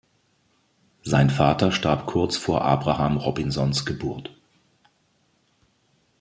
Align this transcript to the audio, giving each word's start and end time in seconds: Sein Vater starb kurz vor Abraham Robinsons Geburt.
Sein 1.03 1.29
Vater 1.29 1.71
starb 1.71 2.07
kurz 2.07 2.35
vor 2.35 2.63
Abraham 2.63 3.17
Robinsons 3.17 3.85
Geburt. 3.85 4.35